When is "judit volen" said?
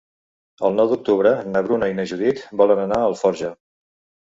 2.15-2.85